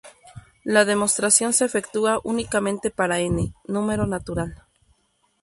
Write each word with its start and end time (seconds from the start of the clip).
La 0.63 0.83
demostración 0.83 1.53
se 1.53 1.63
efectúa 1.65 2.21
únicamente 2.23 2.89
para 2.89 3.19
n, 3.19 3.53
número 3.67 4.07
natural. 4.07 4.63